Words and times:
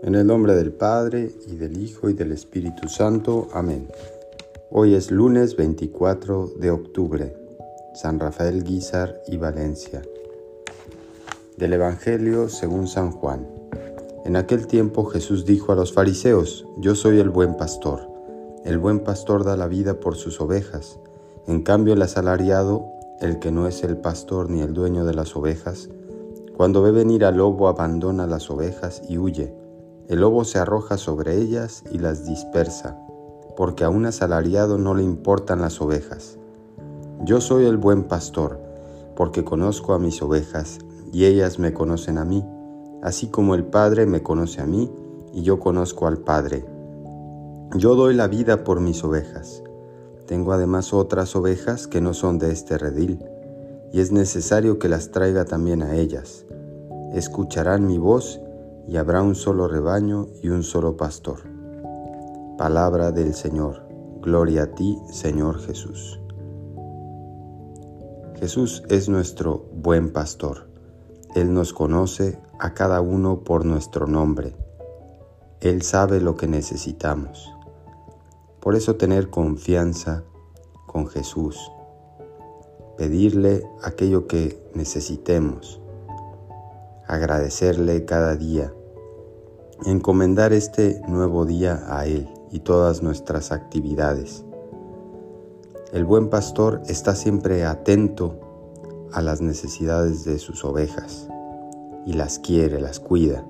En 0.00 0.14
el 0.14 0.28
nombre 0.28 0.54
del 0.54 0.70
Padre, 0.70 1.32
y 1.48 1.56
del 1.56 1.82
Hijo, 1.82 2.08
y 2.08 2.12
del 2.12 2.30
Espíritu 2.30 2.88
Santo. 2.88 3.48
Amén. 3.52 3.88
Hoy 4.70 4.94
es 4.94 5.10
lunes 5.10 5.56
24 5.56 6.52
de 6.56 6.70
octubre. 6.70 7.36
San 7.94 8.20
Rafael 8.20 8.62
Guizar 8.62 9.20
y 9.26 9.38
Valencia. 9.38 10.02
Del 11.56 11.72
Evangelio 11.72 12.48
según 12.48 12.86
San 12.86 13.10
Juan. 13.10 13.48
En 14.24 14.36
aquel 14.36 14.68
tiempo 14.68 15.04
Jesús 15.04 15.44
dijo 15.44 15.72
a 15.72 15.74
los 15.74 15.92
fariseos, 15.92 16.64
Yo 16.78 16.94
soy 16.94 17.18
el 17.18 17.28
buen 17.28 17.56
pastor. 17.56 18.08
El 18.64 18.78
buen 18.78 19.00
pastor 19.00 19.42
da 19.42 19.56
la 19.56 19.66
vida 19.66 19.98
por 19.98 20.14
sus 20.14 20.40
ovejas. 20.40 21.00
En 21.48 21.62
cambio 21.62 21.94
el 21.94 22.02
asalariado, 22.02 22.86
el 23.20 23.40
que 23.40 23.50
no 23.50 23.66
es 23.66 23.82
el 23.82 23.96
pastor 23.96 24.48
ni 24.48 24.60
el 24.60 24.74
dueño 24.74 25.04
de 25.04 25.14
las 25.14 25.34
ovejas, 25.34 25.88
cuando 26.56 26.82
ve 26.82 26.92
venir 26.92 27.24
al 27.24 27.38
lobo 27.38 27.66
abandona 27.66 28.28
las 28.28 28.48
ovejas 28.48 29.02
y 29.08 29.18
huye 29.18 29.52
el 30.08 30.20
lobo 30.20 30.44
se 30.44 30.58
arroja 30.58 30.96
sobre 30.96 31.36
ellas 31.36 31.84
y 31.92 31.98
las 31.98 32.24
dispersa, 32.24 32.98
porque 33.58 33.84
a 33.84 33.90
un 33.90 34.06
asalariado 34.06 34.78
no 34.78 34.94
le 34.94 35.02
importan 35.02 35.60
las 35.60 35.82
ovejas. 35.82 36.38
Yo 37.24 37.42
soy 37.42 37.66
el 37.66 37.76
buen 37.76 38.04
pastor, 38.04 38.58
porque 39.14 39.44
conozco 39.44 39.92
a 39.92 39.98
mis 39.98 40.22
ovejas, 40.22 40.78
y 41.12 41.26
ellas 41.26 41.58
me 41.58 41.74
conocen 41.74 42.16
a 42.16 42.24
mí, 42.24 42.42
así 43.02 43.28
como 43.28 43.54
el 43.54 43.64
Padre 43.64 44.06
me 44.06 44.22
conoce 44.22 44.62
a 44.62 44.66
mí, 44.66 44.90
y 45.34 45.42
yo 45.42 45.60
conozco 45.60 46.06
al 46.06 46.18
Padre. 46.18 46.64
Yo 47.76 47.94
doy 47.94 48.14
la 48.14 48.28
vida 48.28 48.64
por 48.64 48.80
mis 48.80 49.04
ovejas. 49.04 49.62
Tengo 50.26 50.52
además 50.52 50.94
otras 50.94 51.36
ovejas 51.36 51.86
que 51.86 52.00
no 52.00 52.14
son 52.14 52.38
de 52.38 52.50
este 52.50 52.78
redil, 52.78 53.22
y 53.92 54.00
es 54.00 54.10
necesario 54.10 54.78
que 54.78 54.88
las 54.88 55.10
traiga 55.10 55.44
también 55.44 55.82
a 55.82 55.96
ellas. 55.96 56.46
Escucharán 57.12 57.86
mi 57.86 57.98
voz, 57.98 58.40
y 58.88 58.96
habrá 58.96 59.22
un 59.22 59.34
solo 59.34 59.68
rebaño 59.68 60.28
y 60.42 60.48
un 60.48 60.62
solo 60.62 60.96
pastor. 60.96 61.40
Palabra 62.56 63.12
del 63.12 63.34
Señor. 63.34 63.86
Gloria 64.22 64.62
a 64.64 64.66
ti, 64.74 64.98
Señor 65.12 65.60
Jesús. 65.60 66.18
Jesús 68.36 68.82
es 68.88 69.08
nuestro 69.08 69.66
buen 69.74 70.12
pastor. 70.12 70.68
Él 71.34 71.52
nos 71.52 71.74
conoce 71.74 72.40
a 72.58 72.72
cada 72.72 73.02
uno 73.02 73.44
por 73.44 73.66
nuestro 73.66 74.06
nombre. 74.06 74.56
Él 75.60 75.82
sabe 75.82 76.20
lo 76.20 76.36
que 76.36 76.48
necesitamos. 76.48 77.52
Por 78.60 78.74
eso 78.74 78.96
tener 78.96 79.28
confianza 79.28 80.24
con 80.86 81.08
Jesús. 81.08 81.70
Pedirle 82.96 83.62
aquello 83.82 84.26
que 84.26 84.70
necesitemos. 84.74 85.80
Agradecerle 87.06 88.04
cada 88.04 88.34
día 88.34 88.72
encomendar 89.84 90.52
este 90.52 91.00
nuevo 91.08 91.44
día 91.44 91.84
a 91.88 92.06
Él 92.06 92.28
y 92.50 92.60
todas 92.60 93.02
nuestras 93.02 93.52
actividades. 93.52 94.44
El 95.92 96.04
buen 96.04 96.28
pastor 96.28 96.82
está 96.86 97.14
siempre 97.14 97.64
atento 97.64 98.38
a 99.12 99.22
las 99.22 99.40
necesidades 99.40 100.24
de 100.24 100.38
sus 100.38 100.64
ovejas 100.64 101.28
y 102.04 102.12
las 102.12 102.38
quiere, 102.38 102.80
las 102.80 103.00
cuida. 103.00 103.46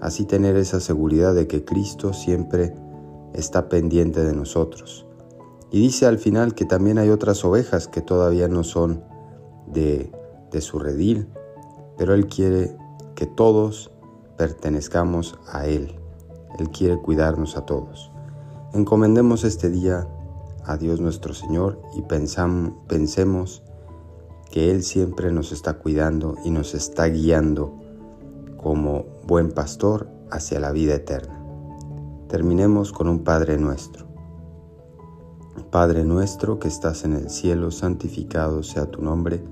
Así 0.00 0.24
tener 0.24 0.56
esa 0.56 0.80
seguridad 0.80 1.34
de 1.34 1.46
que 1.46 1.64
Cristo 1.64 2.12
siempre 2.12 2.74
está 3.32 3.68
pendiente 3.68 4.24
de 4.24 4.34
nosotros. 4.34 5.06
Y 5.70 5.80
dice 5.80 6.06
al 6.06 6.18
final 6.18 6.54
que 6.54 6.64
también 6.64 6.98
hay 6.98 7.10
otras 7.10 7.44
ovejas 7.44 7.88
que 7.88 8.00
todavía 8.00 8.48
no 8.48 8.62
son 8.62 9.02
de, 9.66 10.10
de 10.50 10.60
su 10.60 10.78
redil, 10.78 11.28
pero 11.98 12.14
Él 12.14 12.26
quiere 12.28 12.76
que 13.14 13.26
todos 13.26 13.90
pertenezcamos 14.36 15.38
a 15.50 15.66
Él. 15.66 15.94
Él 16.58 16.70
quiere 16.70 16.98
cuidarnos 16.98 17.56
a 17.56 17.66
todos. 17.66 18.10
Encomendemos 18.72 19.44
este 19.44 19.70
día 19.70 20.06
a 20.64 20.76
Dios 20.76 21.00
nuestro 21.00 21.34
Señor 21.34 21.80
y 21.94 22.02
pensemos 22.02 23.62
que 24.50 24.70
Él 24.70 24.82
siempre 24.82 25.32
nos 25.32 25.52
está 25.52 25.74
cuidando 25.74 26.36
y 26.44 26.50
nos 26.50 26.74
está 26.74 27.06
guiando 27.06 27.74
como 28.56 29.04
buen 29.26 29.52
pastor 29.52 30.08
hacia 30.30 30.60
la 30.60 30.72
vida 30.72 30.94
eterna. 30.94 31.40
Terminemos 32.28 32.92
con 32.92 33.08
un 33.08 33.22
Padre 33.22 33.58
nuestro. 33.58 34.06
Padre 35.70 36.04
nuestro 36.04 36.58
que 36.58 36.68
estás 36.68 37.04
en 37.04 37.12
el 37.12 37.30
cielo, 37.30 37.70
santificado 37.70 38.62
sea 38.62 38.86
tu 38.86 39.02
nombre, 39.02 39.42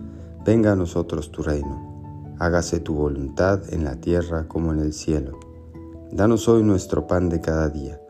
venga 0.45 0.73
a 0.73 0.77
nosotros 0.77 1.31
tu 1.31 1.43
reino 1.43 1.94
hágase 2.39 2.81
tu 2.81 2.95
voluntad 2.95 3.63
en 3.73 3.85
la 3.85 4.01
tierra 4.01 4.47
como 4.49 4.73
en 4.73 4.81
el 4.81 4.93
cielo. 4.93 5.39
Danos 6.11 6.49
hoy 6.49 6.63
nuestro 6.63 7.07
pan 7.07 7.29
de 7.29 7.41
cada 7.41 7.69
día. 7.69 8.01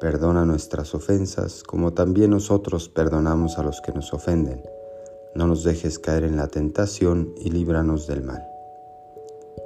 Perdona 0.00 0.44
nuestras 0.44 0.94
ofensas 0.94 1.62
como 1.62 1.92
también 1.92 2.30
nosotros 2.30 2.88
perdonamos 2.88 3.58
a 3.58 3.62
los 3.62 3.80
que 3.80 3.92
nos 3.92 4.12
ofenden. 4.12 4.62
No 5.34 5.46
nos 5.46 5.64
dejes 5.64 5.98
caer 5.98 6.24
en 6.24 6.36
la 6.36 6.48
tentación 6.48 7.32
y 7.38 7.50
líbranos 7.50 8.06
del 8.06 8.22
mal. 8.22 8.44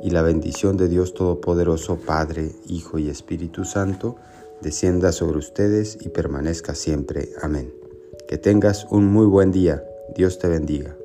Y 0.00 0.10
la 0.10 0.22
bendición 0.22 0.76
de 0.76 0.88
Dios 0.88 1.12
Todopoderoso, 1.14 1.96
Padre, 1.96 2.52
Hijo 2.66 2.98
y 2.98 3.08
Espíritu 3.08 3.64
Santo, 3.64 4.16
descienda 4.62 5.12
sobre 5.12 5.38
ustedes 5.38 5.98
y 6.00 6.08
permanezca 6.08 6.74
siempre. 6.74 7.30
Amén. 7.42 7.72
Que 8.28 8.38
tengas 8.38 8.86
un 8.90 9.06
muy 9.06 9.26
buen 9.26 9.50
día. 9.50 9.82
Dios 10.14 10.38
te 10.38 10.48
bendiga. 10.48 10.97